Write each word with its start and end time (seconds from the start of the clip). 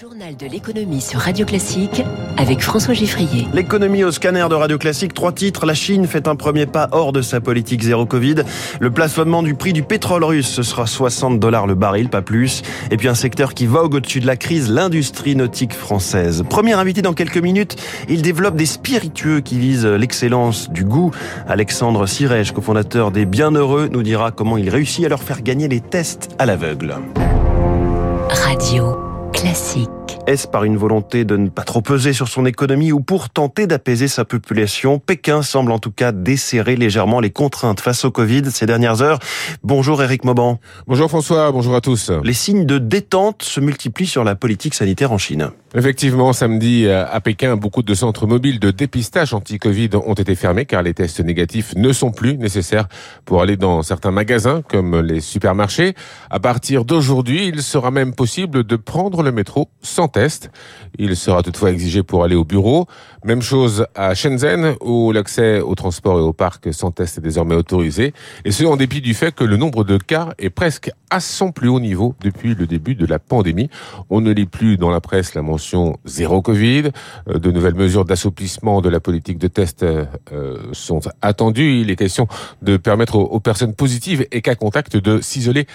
journal 0.00 0.34
de 0.36 0.46
l'économie 0.46 1.00
sur 1.00 1.20
Radio 1.20 1.46
Classique 1.46 2.02
avec 2.36 2.60
François 2.62 2.94
Giffrier. 2.94 3.46
L'économie 3.52 4.02
au 4.02 4.10
scanner 4.10 4.44
de 4.50 4.54
Radio 4.54 4.76
Classique, 4.76 5.14
trois 5.14 5.30
titres. 5.30 5.66
La 5.66 5.74
Chine 5.74 6.08
fait 6.08 6.26
un 6.26 6.34
premier 6.34 6.66
pas 6.66 6.88
hors 6.90 7.12
de 7.12 7.22
sa 7.22 7.40
politique 7.40 7.82
zéro 7.82 8.04
Covid. 8.04 8.36
Le 8.80 8.90
plafonnement 8.90 9.44
du 9.44 9.54
prix 9.54 9.72
du 9.72 9.84
pétrole 9.84 10.24
russe, 10.24 10.48
ce 10.48 10.64
sera 10.64 10.86
60 10.86 11.38
dollars 11.38 11.68
le 11.68 11.76
baril, 11.76 12.08
pas 12.08 12.22
plus. 12.22 12.62
Et 12.90 12.96
puis 12.96 13.06
un 13.06 13.14
secteur 13.14 13.54
qui 13.54 13.66
vogue 13.66 13.94
au-dessus 13.94 14.18
de 14.18 14.26
la 14.26 14.36
crise, 14.36 14.68
l'industrie 14.68 15.36
nautique 15.36 15.74
française. 15.74 16.42
Premier 16.48 16.72
invité 16.72 17.00
dans 17.00 17.14
quelques 17.14 17.38
minutes, 17.38 17.76
il 18.08 18.22
développe 18.22 18.56
des 18.56 18.66
spiritueux 18.66 19.40
qui 19.40 19.60
visent 19.60 19.86
l'excellence 19.86 20.70
du 20.70 20.84
goût. 20.84 21.12
Alexandre 21.46 22.06
Sirège, 22.06 22.50
cofondateur 22.50 23.12
des 23.12 23.26
Bienheureux, 23.26 23.88
nous 23.92 24.02
dira 24.02 24.32
comment 24.32 24.56
il 24.56 24.70
réussit 24.70 25.04
à 25.04 25.08
leur 25.08 25.22
faire 25.22 25.42
gagner 25.42 25.68
les 25.68 25.80
tests 25.80 26.30
à 26.40 26.46
l'aveugle. 26.46 26.96
Radio 28.30 29.03
Classique. 29.44 29.90
Est-ce 30.26 30.48
par 30.48 30.64
une 30.64 30.78
volonté 30.78 31.26
de 31.26 31.36
ne 31.36 31.50
pas 31.50 31.64
trop 31.64 31.82
peser 31.82 32.14
sur 32.14 32.28
son 32.28 32.46
économie 32.46 32.92
ou 32.92 33.00
pour 33.00 33.28
tenter 33.28 33.66
d'apaiser 33.66 34.08
sa 34.08 34.24
population? 34.24 34.98
Pékin 34.98 35.42
semble 35.42 35.70
en 35.70 35.78
tout 35.78 35.90
cas 35.90 36.12
desserrer 36.12 36.76
légèrement 36.76 37.20
les 37.20 37.28
contraintes 37.28 37.80
face 37.80 38.06
au 38.06 38.10
Covid 38.10 38.50
ces 38.50 38.64
dernières 38.64 39.02
heures. 39.02 39.18
Bonjour 39.62 40.02
Eric 40.02 40.24
Mauban. 40.24 40.60
Bonjour 40.86 41.10
François, 41.10 41.52
bonjour 41.52 41.74
à 41.74 41.82
tous. 41.82 42.10
Les 42.22 42.32
signes 42.32 42.64
de 42.64 42.78
détente 42.78 43.42
se 43.42 43.60
multiplient 43.60 44.06
sur 44.06 44.24
la 44.24 44.34
politique 44.34 44.72
sanitaire 44.72 45.12
en 45.12 45.18
Chine. 45.18 45.50
Effectivement, 45.76 46.32
samedi 46.32 46.88
à 46.88 47.20
Pékin, 47.20 47.56
beaucoup 47.56 47.82
de 47.82 47.94
centres 47.94 48.28
mobiles 48.28 48.60
de 48.60 48.70
dépistage 48.70 49.34
anti-Covid 49.34 49.90
ont 50.06 50.14
été 50.14 50.36
fermés 50.36 50.66
car 50.66 50.84
les 50.84 50.94
tests 50.94 51.18
négatifs 51.18 51.74
ne 51.74 51.92
sont 51.92 52.12
plus 52.12 52.38
nécessaires 52.38 52.86
pour 53.24 53.42
aller 53.42 53.56
dans 53.56 53.82
certains 53.82 54.12
magasins 54.12 54.62
comme 54.62 55.00
les 55.00 55.20
supermarchés. 55.20 55.94
À 56.30 56.38
partir 56.38 56.84
d'aujourd'hui, 56.84 57.48
il 57.48 57.60
sera 57.60 57.90
même 57.90 58.14
possible 58.14 58.62
de 58.62 58.76
prendre 58.76 59.24
le 59.24 59.32
métro 59.32 59.68
sans 59.82 60.06
test. 60.06 60.48
Il 60.96 61.16
sera 61.16 61.42
toutefois 61.42 61.72
exigé 61.72 62.04
pour 62.04 62.22
aller 62.22 62.36
au 62.36 62.44
bureau. 62.44 62.86
Même 63.24 63.42
chose 63.42 63.84
à 63.96 64.14
Shenzhen 64.14 64.76
où 64.80 65.10
l'accès 65.10 65.58
au 65.58 65.74
transport 65.74 66.20
et 66.20 66.22
au 66.22 66.32
parc 66.32 66.72
sans 66.72 66.92
test 66.92 67.18
est 67.18 67.22
désormais 67.22 67.56
autorisé. 67.56 68.14
Et 68.44 68.52
ce 68.52 68.62
en 68.62 68.76
dépit 68.76 69.00
du 69.00 69.12
fait 69.12 69.34
que 69.34 69.42
le 69.42 69.56
nombre 69.56 69.82
de 69.82 69.98
cas 69.98 70.34
est 70.38 70.50
presque 70.50 70.92
à 71.10 71.18
son 71.18 71.50
plus 71.50 71.68
haut 71.68 71.80
niveau 71.80 72.14
depuis 72.20 72.54
le 72.54 72.68
début 72.68 72.94
de 72.94 73.06
la 73.06 73.18
pandémie. 73.18 73.70
On 74.08 74.20
ne 74.20 74.30
lit 74.30 74.46
plus 74.46 74.76
dans 74.76 74.90
la 74.90 75.00
presse 75.00 75.34
la 75.34 75.42
mention 75.42 75.63
zéro 76.04 76.42
Covid. 76.42 76.90
Euh, 77.28 77.38
de 77.38 77.50
nouvelles 77.50 77.74
mesures 77.74 78.04
d'assouplissement 78.04 78.80
de 78.80 78.88
la 78.88 79.00
politique 79.00 79.38
de 79.38 79.48
test 79.48 79.82
euh, 79.82 80.06
sont 80.72 81.00
attendues. 81.22 81.80
Il 81.80 81.90
est 81.90 81.96
question 81.96 82.26
de 82.62 82.76
permettre 82.76 83.16
aux 83.16 83.40
personnes 83.40 83.74
positives 83.74 84.26
et 84.30 84.42
cas 84.42 84.54
contact 84.54 84.96
de 84.96 85.20
s'isoler 85.20 85.66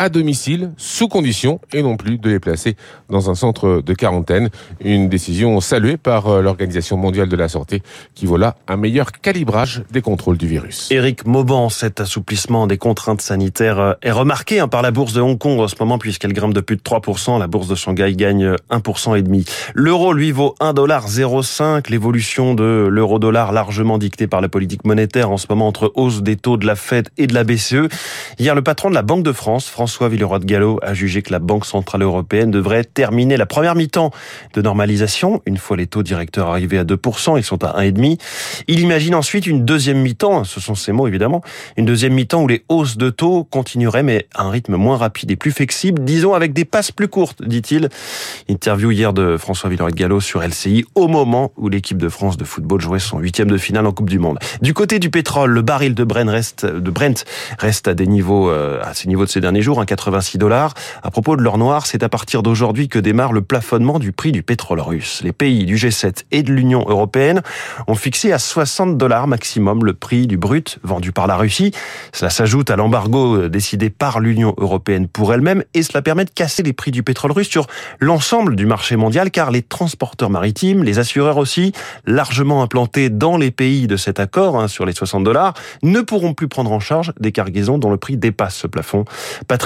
à 0.00 0.08
domicile, 0.08 0.70
sous 0.78 1.08
condition, 1.08 1.60
et 1.74 1.82
non 1.82 1.98
plus 1.98 2.16
de 2.16 2.30
les 2.30 2.40
placer 2.40 2.74
dans 3.10 3.28
un 3.28 3.34
centre 3.34 3.82
de 3.84 3.92
quarantaine. 3.92 4.48
Une 4.82 5.10
décision 5.10 5.60
saluée 5.60 5.98
par 5.98 6.28
euh, 6.28 6.40
l'Organisation 6.40 6.96
mondiale 6.96 7.28
de 7.28 7.36
la 7.36 7.50
santé, 7.50 7.82
qui 8.14 8.24
voilà 8.24 8.56
un 8.66 8.78
meilleur 8.78 9.12
calibrage 9.12 9.82
des 9.90 10.00
contrôles 10.00 10.38
du 10.38 10.48
virus. 10.48 10.90
Éric 10.90 11.26
Mauban, 11.26 11.68
cet 11.68 12.00
assouplissement 12.00 12.66
des 12.66 12.78
contraintes 12.78 13.20
sanitaires 13.20 13.78
euh, 13.78 13.92
est 14.00 14.10
remarqué 14.10 14.58
hein, 14.58 14.68
par 14.68 14.80
la 14.80 14.90
bourse 14.90 15.12
de 15.12 15.20
Hong 15.20 15.36
Kong 15.36 15.60
en 15.60 15.68
ce 15.68 15.74
moment, 15.78 15.98
puisqu'elle 15.98 16.32
grimpe 16.32 16.54
de 16.54 16.62
plus 16.62 16.76
de 16.76 16.82
3%. 16.82 17.38
La 17.38 17.46
bourse 17.46 17.68
de 17.68 17.74
Shanghai 17.74 18.14
gagne 18.14 18.54
1% 18.70 19.18
et 19.18 19.22
demi. 19.22 19.44
L'euro, 19.74 20.14
lui, 20.14 20.32
vaut 20.32 20.54
1,05$. 20.60 21.90
L'évolution 21.90 22.54
de 22.54 22.88
l'euro-dollar 22.90 23.52
largement 23.52 23.98
dictée 23.98 24.26
par 24.26 24.40
la 24.40 24.48
politique 24.48 24.86
monétaire 24.86 25.30
en 25.30 25.36
ce 25.36 25.44
moment 25.50 25.66
entre 25.66 25.92
hausse 25.94 26.22
des 26.22 26.36
taux 26.36 26.56
de 26.56 26.66
la 26.66 26.74
Fed 26.74 27.10
et 27.18 27.26
de 27.26 27.34
la 27.34 27.44
BCE. 27.44 27.90
Hier, 28.38 28.54
le 28.54 28.62
patron 28.62 28.88
de 28.88 28.94
la 28.94 29.02
Banque 29.02 29.24
de 29.24 29.32
France, 29.32 29.68
France 29.68 29.89
François 29.90 30.08
Villeroy 30.08 30.38
de 30.38 30.44
Gallo 30.44 30.78
a 30.82 30.94
jugé 30.94 31.20
que 31.20 31.32
la 31.32 31.40
Banque 31.40 31.66
Centrale 31.66 32.02
Européenne 32.02 32.52
devrait 32.52 32.84
terminer 32.84 33.36
la 33.36 33.44
première 33.44 33.74
mi-temps 33.74 34.12
de 34.54 34.62
normalisation. 34.62 35.42
Une 35.46 35.56
fois 35.56 35.76
les 35.76 35.88
taux 35.88 36.04
directeurs 36.04 36.46
arrivés 36.46 36.78
à 36.78 36.84
2%, 36.84 37.36
ils 37.36 37.42
sont 37.42 37.64
à 37.64 37.82
1,5%. 37.82 38.16
Il 38.68 38.78
imagine 38.78 39.16
ensuite 39.16 39.48
une 39.48 39.64
deuxième 39.64 39.98
mi-temps, 40.00 40.44
ce 40.44 40.60
sont 40.60 40.76
ces 40.76 40.92
mots 40.92 41.08
évidemment, 41.08 41.42
une 41.76 41.86
deuxième 41.86 42.12
mi-temps 42.14 42.44
où 42.44 42.46
les 42.46 42.64
hausses 42.68 42.98
de 42.98 43.10
taux 43.10 43.42
continueraient 43.42 44.04
mais 44.04 44.28
à 44.32 44.44
un 44.44 44.50
rythme 44.50 44.76
moins 44.76 44.96
rapide 44.96 45.32
et 45.32 45.36
plus 45.36 45.50
flexible, 45.50 46.04
disons 46.04 46.34
avec 46.34 46.52
des 46.52 46.64
passes 46.64 46.92
plus 46.92 47.08
courtes, 47.08 47.42
dit-il. 47.42 47.88
Interview 48.48 48.92
hier 48.92 49.12
de 49.12 49.36
François 49.38 49.70
Villeroy 49.70 49.90
de 49.90 49.96
Gallo 49.96 50.20
sur 50.20 50.40
LCI 50.40 50.84
au 50.94 51.08
moment 51.08 51.50
où 51.56 51.68
l'équipe 51.68 51.98
de 51.98 52.08
France 52.08 52.36
de 52.36 52.44
football 52.44 52.80
jouait 52.80 53.00
son 53.00 53.18
huitième 53.18 53.50
de 53.50 53.58
finale 53.58 53.86
en 53.86 53.92
Coupe 53.92 54.08
du 54.08 54.20
Monde. 54.20 54.38
Du 54.62 54.72
côté 54.72 55.00
du 55.00 55.10
pétrole, 55.10 55.50
le 55.50 55.62
baril 55.62 55.96
de 55.96 56.04
Brent 56.04 56.30
reste, 56.30 56.64
Brent 56.64 57.24
reste 57.58 57.88
à 57.88 57.94
des 57.94 58.06
niveaux, 58.06 58.50
euh, 58.50 58.80
à 58.84 58.94
ces 58.94 59.08
niveaux 59.08 59.24
de 59.24 59.30
ces 59.30 59.40
derniers 59.40 59.62
jours, 59.62 59.69
86 59.84 60.38
dollars. 60.38 60.74
À 61.02 61.10
propos 61.10 61.36
de 61.36 61.42
l'or 61.42 61.58
noir, 61.58 61.86
c'est 61.86 62.02
à 62.02 62.08
partir 62.08 62.42
d'aujourd'hui 62.42 62.88
que 62.88 62.98
démarre 62.98 63.32
le 63.32 63.42
plafonnement 63.42 63.98
du 63.98 64.12
prix 64.12 64.32
du 64.32 64.42
pétrole 64.42 64.80
russe. 64.80 65.20
Les 65.22 65.32
pays 65.32 65.64
du 65.64 65.76
G7 65.76 66.24
et 66.30 66.42
de 66.42 66.52
l'Union 66.52 66.84
européenne 66.88 67.42
ont 67.86 67.94
fixé 67.94 68.32
à 68.32 68.38
60 68.38 68.98
dollars 68.98 69.26
maximum 69.26 69.84
le 69.84 69.94
prix 69.94 70.26
du 70.26 70.36
brut 70.36 70.78
vendu 70.82 71.12
par 71.12 71.26
la 71.26 71.36
Russie. 71.36 71.72
Cela 72.12 72.30
s'ajoute 72.30 72.70
à 72.70 72.76
l'embargo 72.76 73.48
décidé 73.48 73.90
par 73.90 74.20
l'Union 74.20 74.54
européenne 74.58 75.08
pour 75.08 75.32
elle-même 75.32 75.64
et 75.74 75.82
cela 75.82 76.02
permet 76.02 76.24
de 76.24 76.30
casser 76.30 76.62
les 76.62 76.72
prix 76.72 76.90
du 76.90 77.02
pétrole 77.02 77.32
russe 77.32 77.48
sur 77.48 77.66
l'ensemble 78.00 78.56
du 78.56 78.66
marché 78.66 78.96
mondial 78.96 79.30
car 79.30 79.50
les 79.50 79.62
transporteurs 79.62 80.30
maritimes, 80.30 80.82
les 80.82 80.98
assureurs 80.98 81.36
aussi, 81.36 81.72
largement 82.06 82.62
implantés 82.62 83.10
dans 83.10 83.36
les 83.36 83.50
pays 83.50 83.86
de 83.86 83.96
cet 83.96 84.20
accord 84.20 84.58
hein, 84.58 84.68
sur 84.68 84.84
les 84.84 84.92
60 84.92 85.24
dollars, 85.24 85.54
ne 85.82 86.00
pourront 86.00 86.34
plus 86.34 86.48
prendre 86.48 86.72
en 86.72 86.80
charge 86.80 87.12
des 87.20 87.32
cargaisons 87.32 87.78
dont 87.78 87.90
le 87.90 87.96
prix 87.96 88.16
dépasse 88.16 88.56
ce 88.56 88.66
plafond. 88.66 89.04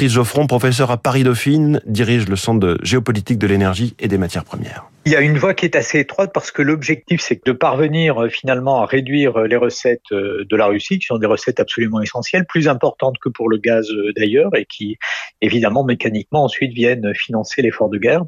Geoffron, 0.02 0.46
professeur 0.46 0.90
à 0.90 0.96
Paris-Dauphine, 0.96 1.80
dirige 1.86 2.28
le 2.28 2.36
Centre 2.36 2.60
de 2.60 2.78
géopolitique 2.82 3.38
de 3.38 3.46
l'énergie 3.46 3.94
et 3.98 4.08
des 4.08 4.18
matières 4.18 4.44
premières. 4.44 4.84
Il 5.06 5.12
y 5.12 5.16
a 5.16 5.20
une 5.20 5.36
voie 5.36 5.52
qui 5.52 5.66
est 5.66 5.76
assez 5.76 5.98
étroite 5.98 6.30
parce 6.32 6.50
que 6.50 6.62
l'objectif, 6.62 7.20
c'est 7.20 7.44
de 7.44 7.52
parvenir 7.52 8.22
euh, 8.22 8.28
finalement 8.30 8.80
à 8.80 8.86
réduire 8.86 9.36
euh, 9.36 9.46
les 9.46 9.56
recettes 9.56 10.12
euh, 10.12 10.46
de 10.48 10.56
la 10.56 10.64
Russie, 10.64 10.98
qui 10.98 11.04
sont 11.04 11.18
des 11.18 11.26
recettes 11.26 11.60
absolument 11.60 12.00
essentielles, 12.00 12.46
plus 12.46 12.68
importantes 12.68 13.18
que 13.18 13.28
pour 13.28 13.50
le 13.50 13.58
gaz 13.58 13.86
d'ailleurs, 14.16 14.56
et 14.56 14.64
qui 14.64 14.96
évidemment 15.42 15.84
mécaniquement 15.84 16.44
ensuite 16.44 16.72
viennent 16.72 17.14
financer 17.14 17.60
l'effort 17.60 17.90
de 17.90 17.98
guerre 17.98 18.22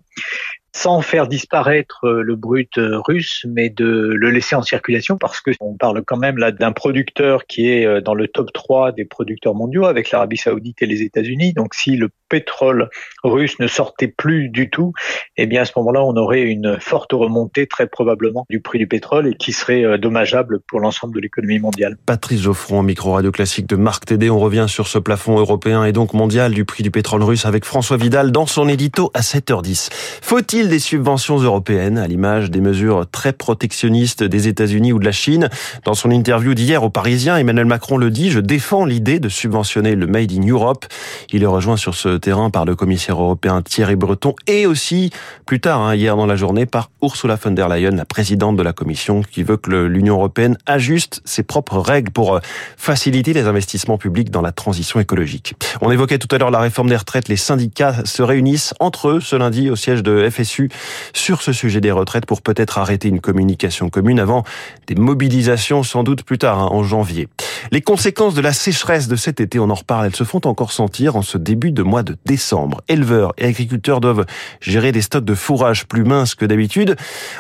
sans 0.75 1.01
faire 1.01 1.27
disparaître 1.27 2.07
le 2.07 2.37
brut 2.37 2.73
russe, 2.77 3.47
mais 3.49 3.71
de 3.71 3.87
le 3.87 4.31
laisser 4.31 4.55
en 4.55 4.61
circulation 4.61 5.17
parce 5.17 5.41
que 5.41 5.51
on 5.59 5.75
parle 5.75 6.05
quand 6.05 6.19
même 6.19 6.37
là 6.37 6.53
d'un 6.53 6.73
producteur 6.73 7.47
qui 7.47 7.71
est 7.71 8.03
dans 8.03 8.13
le 8.13 8.29
top 8.29 8.53
3 8.53 8.93
des 8.93 9.07
producteurs 9.07 9.55
mondiaux 9.55 9.87
avec 9.87 10.11
l'Arabie 10.11 10.37
Saoudite 10.37 10.83
et 10.83 10.87
les 10.87 11.01
États-Unis. 11.01 11.55
Donc 11.55 11.73
si 11.73 11.97
le 11.97 12.11
pétrole 12.29 12.89
russe 13.25 13.59
ne 13.61 13.67
sortait 13.67 14.09
plus 14.09 14.49
du 14.49 14.71
tout, 14.71 14.93
eh 15.37 15.47
bien 15.47 15.63
à 15.63 15.65
ce 15.65 15.73
moment-là, 15.77 16.03
on 16.03 16.17
aurait 16.17 16.43
une 16.43 16.79
forte 16.81 17.13
remontée 17.13 17.67
très 17.67 17.87
probablement 17.87 18.47
du 18.51 18.61
prix 18.61 18.79
du 18.79 18.87
pétrole 18.87 19.29
et 19.29 19.35
qui 19.35 19.53
serait 19.53 19.99
dommageable 19.99 20.61
pour 20.69 20.81
l'ensemble 20.81 21.15
de 21.15 21.21
l'économie 21.21 21.59
mondiale. 21.59 21.97
Patrice 22.07 22.43
Geoffron, 22.43 22.83
micro 22.83 23.13
radio 23.13 23.31
classique 23.31 23.67
de 23.67 23.77
Marc 23.77 24.07
Tédé. 24.07 24.31
On 24.31 24.39
revient 24.39 24.67
sur 24.69 24.87
ce 24.87 24.99
plafond 24.99 25.39
européen 25.39 25.85
et 25.85 25.93
donc 25.93 26.13
mondial 26.13 26.53
du 26.53 26.65
prix 26.65 26.83
du 26.83 26.91
pétrole 26.91 27.23
russe 27.23 27.47
avec 27.47 27.65
François 27.65 27.97
Vidal 27.97 28.33
dans 28.33 28.47
son 28.47 28.69
édito 28.69 29.11
à 29.15 29.21
7h10. 29.21 29.89
Faut-il 30.23 30.69
des 30.69 30.79
subventions 30.79 31.39
européennes, 31.39 31.99
à 31.99 32.07
l'image 32.07 32.51
des 32.51 32.61
mesures 32.61 33.09
très 33.11 33.33
protectionnistes 33.33 34.23
des 34.23 34.49
États-Unis 34.49 34.93
ou 34.93 34.99
de 34.99 35.05
la 35.05 35.13
Chine? 35.13 35.49
Dans 35.85 35.95
son 35.95 36.11
interview 36.11 36.55
d'hier 36.55 36.83
aux 36.83 36.91
Parisiens, 36.91 37.37
Emmanuel 37.37 37.67
Macron 37.67 37.97
le 37.97 38.11
dit, 38.11 38.31
je 38.31 38.41
défends 38.41 38.85
l'idée 38.85 39.21
de 39.21 39.29
subventionner 39.29 39.95
le 39.95 40.07
Made 40.07 40.33
in 40.33 40.47
Europe. 40.47 40.87
Il 41.33 41.43
est 41.43 41.47
rejoint 41.47 41.77
sur 41.77 41.95
ce 41.95 42.16
terrain 42.19 42.51
par 42.51 42.65
le 42.65 42.75
commissaire 42.75 43.21
européen 43.21 43.63
Thierry 43.63 43.97
Breton 43.97 44.35
et 44.47 44.67
aussi, 44.67 45.11
plus 45.45 45.61
tard, 45.61 45.81
hein, 45.81 45.95
hier 45.95 46.17
dans 46.17 46.27
la 46.27 46.37
journée, 46.37 46.67
par 46.67 46.91
Ursula 47.03 47.37
von 47.37 47.51
der 47.53 47.69
Leyen, 47.69 47.91
la 47.91 48.05
présidente 48.05 48.57
de 48.57 48.63
la 48.63 48.73
Commission, 48.73 49.23
qui 49.23 49.43
veut 49.43 49.57
que 49.57 49.71
l'Union 49.71 50.15
européenne 50.15 50.57
ajuste 50.67 51.23
ses 51.25 51.43
propres 51.43 51.79
règles 51.79 52.11
pour 52.11 52.37
euh, 52.37 52.41
faciliter 52.77 53.33
les 53.33 53.47
investissements 53.47 53.99
publics 53.99 54.31
dans 54.31 54.43
la 54.43 54.53
transition 54.53 55.01
écologique. 55.01 55.55
On 55.81 55.91
évoquait 55.91 56.19
tout 56.19 56.35
à 56.35 56.39
l'heure 56.39 56.51
la 56.51 56.61
réforme 56.61 56.89
des 56.89 56.97
retraites. 56.97 57.29
Les 57.29 57.37
syndicats 57.37 58.05
se 58.05 58.23
réunissent 58.23 58.75
entre 58.81 59.09
eux 59.09 59.21
ce 59.21 59.37
lundi 59.37 59.71
au 59.71 59.77
siège 59.77 60.03
de 60.03 60.29
FSU 60.31 60.71
sur 61.13 61.43
ce 61.43 61.53
sujet 61.53 61.81
des 61.81 61.91
retraites 61.91 62.27
pour 62.27 62.43
peut-être 62.43 62.79
arrêter 62.79 63.09
une 63.09 63.21
communication 63.21 63.89
commune 63.91 64.21
avant 64.21 64.45
des 64.87 64.95
mobilisations 64.95 65.83
sans 65.83 66.03
doute 66.03 66.23
plus 66.23 66.39
tard, 66.39 66.59
hein, 66.59 66.69
en 66.71 66.83
janvier. 66.83 67.29
Les 67.73 67.81
conséquences 67.81 68.35
de 68.35 68.41
la 68.41 68.53
sécheresse 68.53 69.09
de 69.09 69.17
cet 69.17 69.41
été, 69.41 69.59
on 69.59 69.71
en 69.71 69.75
reparle, 69.75 70.07
elles 70.07 70.17
se 70.17 70.25
font 70.25 70.41
encore 70.45 70.73
sentir 70.73 71.17
en 71.17 71.23
ce 71.23 71.39
début 71.39 71.73
de 71.73 71.83
mois 71.83 72.03
de 72.07 72.17
décembre. 72.25 72.81
Éleveurs 72.89 73.35
et 73.37 73.45
agriculteurs 73.45 74.01
doivent 74.01 74.25
gérer 74.61 74.93
des 74.93 75.03
stocks 75.03 75.25
de 75.25 75.35
fourrage 75.35 75.87
plus 75.87 76.05
minces 76.05 76.35
que 76.35 76.47
d'habitude, 76.47 76.97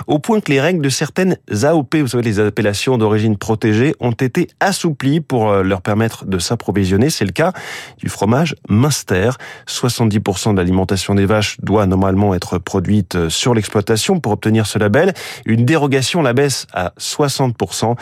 au 0.06 0.18
point 0.18 0.40
que 0.40 0.50
les 0.50 0.60
règles 0.60 0.82
de 0.82 0.88
certaines 0.90 1.38
AOP, 1.64 1.96
vous 1.96 2.08
savez, 2.08 2.22
les 2.22 2.40
appellations 2.40 2.98
d'origine 2.98 3.38
protégée, 3.38 3.94
ont 4.00 4.10
été 4.10 4.48
assouplies 4.60 5.20
pour 5.20 5.50
euh, 5.50 5.62
leur 5.62 5.80
permettre 5.80 6.26
de 6.26 6.38
s'approvisionner. 6.38 7.08
C'est 7.08 7.24
le 7.24 7.32
cas 7.32 7.52
du 7.98 8.08
fromage 8.08 8.54
Munster. 8.68 9.30
70% 9.66 10.52
de 10.52 10.56
l'alimentation 10.58 11.14
des 11.14 11.26
vaches 11.26 11.56
doit 11.62 11.86
normalement 11.86 12.34
être 12.34 12.58
produite 12.58 13.16
euh, 13.16 13.30
sur 13.30 13.54
l'exploitation 13.54 14.20
pour 14.20 14.32
obtenir 14.32 14.66
ce 14.66 14.78
label. 14.78 15.14
Une 15.46 15.64
dérogation 15.64 16.22
la 16.22 16.32
baisse 16.32 16.66
à 16.72 16.92
60%. 16.98 17.96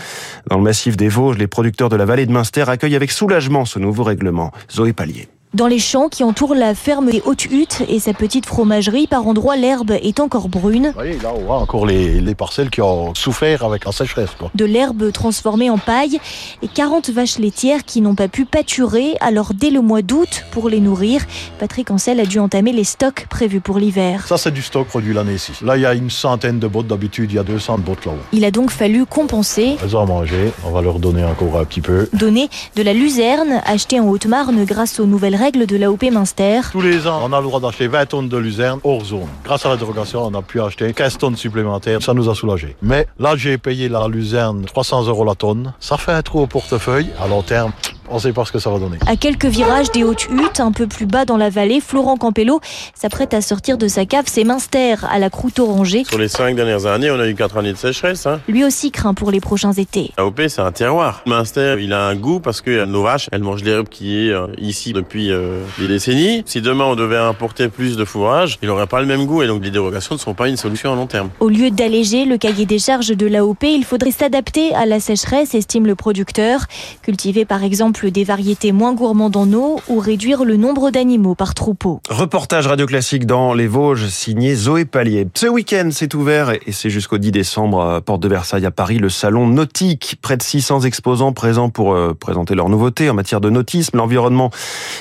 Dans 0.49 0.57
le 0.57 0.63
massif 0.63 0.97
des 0.97 1.09
Vosges, 1.09 1.39
les 1.39 1.47
producteurs 1.47 1.89
de 1.89 1.97
la 1.97 2.05
vallée 2.05 2.27
de 2.27 2.33
Münster 2.33 2.65
accueillent 2.69 2.97
avec 2.97 3.11
soulagement 3.11 3.65
ce 3.65 3.79
nouveau 3.79 4.05
règlement. 4.05 4.51
Zoé 4.71 4.93
Pallier. 4.93 5.29
Dans 5.55 5.69
les 5.69 5.79
champs 5.79 6.09
qui 6.09 6.25
entourent 6.25 6.57
la 6.57 6.75
ferme 6.75 7.11
des 7.11 7.23
Hautes 7.25 7.45
Huttes 7.45 7.85
et 7.89 8.01
sa 8.01 8.13
petite 8.13 8.45
fromagerie, 8.45 9.07
par 9.07 9.25
endroits 9.29 9.55
l'herbe 9.55 9.93
est 9.93 10.19
encore 10.19 10.49
brune. 10.49 10.87
Vous 10.87 10.95
voyez, 10.95 11.17
là 11.21 11.33
on 11.33 11.43
voit 11.43 11.59
encore 11.59 11.87
les, 11.87 12.21
les 12.21 12.35
parcelles 12.35 12.71
qui 12.71 12.83
ont 12.83 13.15
souffert 13.15 13.63
avec 13.65 13.85
la 13.85 13.93
sécheresse. 13.93 14.31
Quoi. 14.37 14.51
De 14.57 14.65
l'herbe 14.65 15.13
transformée 15.13 15.71
en 15.71 15.79
paille 15.79 16.19
et 16.63 16.67
40 16.67 17.11
vaches 17.11 17.39
laitières 17.39 17.85
qui 17.85 18.01
n'ont 18.01 18.17
pas 18.17 18.27
pu 18.27 18.47
pâturer. 18.47 19.15
Alors 19.21 19.55
dès 19.55 19.71
le 19.71 19.81
mois 19.81 20.03
d'août, 20.03 20.45
pour 20.51 20.69
les 20.69 20.81
nourrir, 20.81 21.25
Patrick 21.61 21.89
Ancel 21.93 22.19
a 22.19 22.27
dû 22.27 22.41
entamer 22.41 22.73
les 22.73 22.83
stocks 22.83 23.29
prévus 23.31 23.61
pour 23.61 23.79
l'hiver. 23.79 24.27
Ça 24.27 24.39
c'est 24.39 24.51
du 24.51 24.63
stock 24.63 24.89
produit 24.89 25.15
l'année 25.15 25.35
ici. 25.35 25.53
Là 25.63 25.77
il 25.77 25.83
y 25.83 25.87
a 25.87 25.95
une 25.95 26.11
centaine 26.11 26.59
de 26.59 26.67
bottes 26.67 26.89
d'habitude, 26.89 27.31
il 27.31 27.37
y 27.37 27.39
a 27.39 27.45
200 27.45 27.79
bottes 27.79 28.07
là-haut. 28.07 28.19
Il 28.33 28.45
a 28.45 28.51
donc 28.51 28.73
fallu 28.73 29.07
compenser. 29.07 29.77
Elles 29.81 29.97
ont 29.97 30.03
à 30.03 30.07
manger, 30.07 30.51
on 30.67 30.73
va 30.73 30.83
leur 30.83 30.99
donner 30.99 31.23
encore 31.23 31.61
un 31.61 31.65
petit 31.65 31.81
peu. 31.81 32.09
Donner 32.13 32.49
de 32.75 32.83
la 32.83 32.93
luzerne 32.93 33.63
achetée 33.65 34.01
en 34.01 34.09
Haute-Marne 34.09 34.65
grâce 34.65 34.99
aux 34.99 35.07
nouvelles 35.07 35.44
de 35.53 35.77
l'AOP 35.77 36.05
Minster. 36.05 36.63
Tous 36.73 36.81
les 36.81 37.07
ans, 37.07 37.21
on 37.23 37.33
a 37.33 37.39
le 37.39 37.47
droit 37.47 37.61
d'acheter 37.61 37.87
20 37.87 38.07
tonnes 38.07 38.29
de 38.31 38.37
luzerne 38.39 38.81
hors 38.83 39.05
zone. 39.05 39.29
Grâce 39.45 39.67
à 39.67 39.69
la 39.69 39.77
dérogation, 39.77 40.25
on 40.25 40.33
a 40.33 40.41
pu 40.41 40.61
acheter 40.61 40.93
15 40.95 41.19
tonnes 41.19 41.37
supplémentaires. 41.37 42.03
Ça 42.03 42.15
nous 42.15 42.31
a 42.31 42.35
soulagé. 42.35 42.77
Mais 42.81 43.07
là, 43.19 43.37
j'ai 43.37 43.59
payé 43.59 43.91
la 43.91 44.09
luzerne 44.09 44.65
300 44.65 45.05
euros 45.09 45.25
la 45.25 45.35
tonne. 45.35 45.75
Ça 45.81 45.99
fait 45.99 46.13
un 46.13 46.23
trou 46.23 46.41
au 46.41 46.47
portefeuille. 46.47 47.11
À 47.23 47.29
long 47.29 47.43
terme, 47.43 47.73
on 48.09 48.15
ne 48.17 48.21
sait 48.21 48.33
pas 48.33 48.45
ce 48.45 48.53
que 48.53 48.59
ça 48.59 48.71
va 48.71 48.79
donner. 48.79 48.99
À 49.07 49.17
quelques 49.17 49.47
virages 49.47 49.91
des 49.93 50.05
hautes 50.05 50.29
huttes, 50.31 50.61
un 50.61 50.73
peu 50.73 50.87
plus 50.87 51.07
bas 51.07 51.25
dans 51.25 51.37
la 51.37 51.51
vallée, 51.51 51.81
Florent 51.81 52.17
Campello 52.17 52.61
s'apprête 52.95 53.35
à 53.35 53.41
sortir 53.41 53.79
de 53.79 53.89
sa 53.89 54.07
cave 54.07 54.25
ses 54.27 54.45
Minster 54.45 54.97
à 55.11 55.19
la 55.19 55.31
croûte 55.31 55.59
orangée. 55.59 56.05
Sur 56.05 56.19
les 56.19 56.29
cinq 56.29 56.57
dernières 56.57 56.87
années, 56.87 57.11
on 57.11 57.19
a 57.21 57.27
eu 57.27 57.35
quatre 57.35 57.57
années 57.57 57.73
de 57.73 57.79
sécheresse. 57.79 58.27
Hein. 58.27 58.41
Lui 58.49 58.65
aussi 58.65 58.91
craint 58.91 59.15
pour 59.15 59.31
les 59.31 59.41
prochains 59.41 59.73
étés. 59.73 60.13
AOP, 60.17 60.43
c'est 60.49 60.61
un 60.61 60.73
terroir. 60.73 61.23
Minster, 61.27 61.77
il 61.81 61.93
a 61.93 62.07
un 62.07 62.15
goût 62.15 62.41
parce 62.41 62.61
que 62.61 62.85
nos 62.85 63.03
vaches, 63.03 63.29
elles 63.33 63.43
mangent 63.43 63.65
l'herbe 63.65 63.89
qui 63.89 64.29
est 64.29 64.31
euh, 64.31 64.47
ici 64.59 64.93
depuis 64.93 65.31
euh, 65.31 65.63
des 65.79 65.89
décennies. 65.89 66.43
Si 66.47 66.61
demain 66.61 66.85
on 66.85 66.97
devait 66.97 67.17
importer 67.17 67.69
plus 67.69 67.97
de 67.97 68.05
fourrage, 68.05 68.59
il 68.63 68.69
n'aurait 68.69 68.87
pas 68.87 69.01
le 69.01 69.07
même 69.07 69.27
goût 69.27 69.43
et 69.43 69.47
donc 69.47 69.65
les 69.65 69.71
dérogations 69.71 70.15
ne 70.15 70.21
sont 70.21 70.35
pas 70.35 70.49
une 70.49 70.57
solution 70.57 70.93
à 70.93 70.97
long 70.97 71.07
terme. 71.07 71.31
Au 71.41 71.49
lieu 71.49 71.71
d'alléger 71.71 72.25
le 72.25 72.37
cahier 72.39 72.67
des 72.67 72.79
charges 72.79 73.17
de 73.17 73.27
l'AOP, 73.27 73.63
il 73.65 73.85
faudrait 73.85 74.11
s'adapter 74.11 74.75
à 74.75 74.87
la 74.87 75.01
sécheresse, 75.01 75.55
estime 75.55 75.87
le 75.87 75.95
producteur. 75.95 76.61
Cultiver 77.03 77.45
par 77.45 77.63
exemple 77.65 77.94
des 78.03 78.25
variétés 78.25 78.73
moins 78.73 78.93
gourmandes 78.93 79.37
en 79.37 79.53
eau 79.53 79.81
ou 79.89 79.99
réduire 79.99 80.45
le 80.45 80.57
nombre 80.57 80.91
d'animaux 80.91 81.35
par 81.35 81.55
troupeau. 81.55 82.01
Reportage 82.11 82.67
radio 82.67 82.87
classique 82.87 83.27
dans 83.27 83.55
les 83.55 83.67
Vosges, 83.67 84.09
signé 84.09 84.55
Zoé 84.55 84.85
Pallier. 84.85 85.29
Ce 85.35 85.47
week-end, 85.47 85.89
c'est 85.93 86.15
ouvert 86.15 86.51
et 86.51 86.73
c'est 86.73 86.91
jusqu'au 86.91 87.19
10 87.19 87.31
décembre 87.31 87.83
à 87.83 88.01
Porte 88.01 88.21
de 88.21 88.29
Versailles 88.29 88.67
à 88.67 88.71
Paris, 88.71 88.99
le 88.99 89.09
salon 89.09 89.47
nautique. 89.47 90.17
Près 90.21 90.37
de 90.37 90.43
600 90.43 90.81
exposants 90.81 91.33
présents 91.33 91.71
pour 91.71 91.95
euh, 91.95 92.15
présenter 92.19 92.55
leurs 92.55 92.69
nouveautés 92.69 93.09
en 93.09 93.15
matière 93.15 93.41
de 93.41 93.51
nautisme, 93.51 93.97
l'environnement 93.97 94.51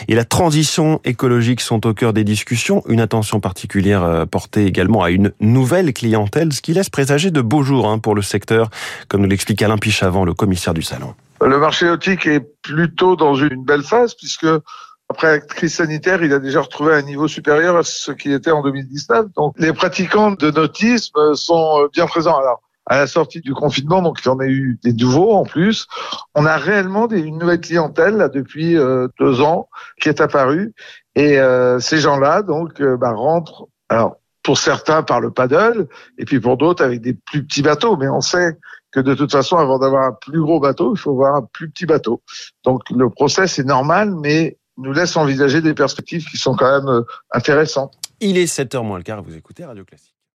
et 0.07 0.15
la 0.15 0.25
transition 0.25 1.01
écologique 1.03 1.61
sont 1.61 1.85
au 1.87 1.93
cœur 1.93 2.13
des 2.13 2.23
discussions. 2.23 2.83
Une 2.87 2.99
attention 2.99 3.39
particulière 3.39 4.03
euh, 4.03 4.25
portée 4.25 4.65
également 4.65 5.03
à 5.03 5.09
une 5.09 5.31
nouvelle 5.39 5.93
clientèle, 5.93 6.53
ce 6.53 6.61
qui 6.61 6.73
laisse 6.73 6.89
présager 6.89 7.31
de 7.31 7.41
beaux 7.41 7.63
jours 7.63 7.89
hein, 7.89 7.99
pour 7.99 8.15
le 8.15 8.21
secteur, 8.21 8.69
comme 9.07 9.21
nous 9.21 9.29
l'explique 9.29 9.61
Alain 9.61 9.77
Pichavant, 9.77 10.25
le 10.25 10.33
commissaire 10.33 10.73
du 10.73 10.83
salon. 10.83 11.13
Le 11.45 11.57
marché 11.57 11.85
nautique 11.85 12.25
est 12.25 12.45
plutôt 12.61 13.15
dans 13.15 13.35
une 13.35 13.63
belle 13.63 13.83
phase 13.83 14.15
puisque 14.15 14.47
après 15.09 15.27
la 15.27 15.39
crise 15.39 15.75
sanitaire, 15.75 16.23
il 16.23 16.33
a 16.33 16.39
déjà 16.39 16.61
retrouvé 16.61 16.93
un 16.93 17.01
niveau 17.01 17.27
supérieur 17.27 17.75
à 17.75 17.83
ce 17.83 18.11
qu'il 18.11 18.31
était 18.31 18.51
en 18.51 18.63
2019. 18.63 19.27
Donc 19.35 19.53
les 19.57 19.73
pratiquants 19.73 20.31
de 20.31 20.51
nautisme 20.51 21.35
sont 21.35 21.87
bien 21.93 22.07
présents. 22.07 22.37
Alors 22.37 22.61
à 22.85 22.97
la 22.97 23.07
sortie 23.07 23.41
du 23.41 23.53
confinement, 23.53 24.01
donc 24.01 24.19
il 24.23 24.27
y 24.27 24.31
en 24.31 24.39
a 24.39 24.45
eu 24.45 24.79
des 24.83 24.93
nouveaux 24.93 25.33
en 25.33 25.43
plus. 25.43 25.87
On 26.35 26.45
a 26.45 26.57
réellement 26.57 27.07
une 27.09 27.37
nouvelle 27.37 27.61
clientèle 27.61 28.17
là, 28.17 28.29
depuis 28.29 28.77
euh, 28.77 29.07
deux 29.19 29.41
ans 29.41 29.69
qui 30.01 30.09
est 30.09 30.21
apparue 30.21 30.73
et 31.15 31.39
euh, 31.39 31.79
ces 31.79 31.99
gens-là 31.99 32.41
donc 32.41 32.81
euh, 32.81 32.97
bah, 32.97 33.11
rentrent. 33.11 33.67
Alors 33.89 34.17
pour 34.43 34.57
certains 34.57 35.03
par 35.03 35.21
le 35.21 35.31
paddle 35.31 35.87
et 36.17 36.25
puis 36.25 36.39
pour 36.39 36.57
d'autres 36.57 36.83
avec 36.83 37.01
des 37.01 37.13
plus 37.13 37.45
petits 37.45 37.61
bateaux, 37.61 37.97
mais 37.97 38.09
on 38.09 38.21
sait 38.21 38.57
que 38.91 38.99
de 38.99 39.15
toute 39.15 39.31
façon, 39.31 39.57
avant 39.57 39.79
d'avoir 39.79 40.03
un 40.03 40.11
plus 40.11 40.41
gros 40.41 40.59
bateau, 40.59 40.93
il 40.95 40.99
faut 40.99 41.11
avoir 41.11 41.35
un 41.35 41.47
plus 41.53 41.69
petit 41.69 41.85
bateau. 41.85 42.21
Donc 42.63 42.81
le 42.91 43.09
process 43.09 43.57
est 43.57 43.63
normal, 43.63 44.13
mais 44.21 44.57
nous 44.77 44.93
laisse 44.93 45.15
envisager 45.17 45.61
des 45.61 45.73
perspectives 45.73 46.25
qui 46.25 46.37
sont 46.37 46.55
quand 46.55 46.81
même 46.81 47.03
intéressantes. 47.31 47.93
Il 48.19 48.37
est 48.37 48.45
7h 48.45 48.83
moins 48.83 48.97
le 48.97 49.03
quart, 49.03 49.23
vous 49.23 49.35
écoutez 49.35 49.65
Radio 49.65 49.83
Classique. 49.83 50.15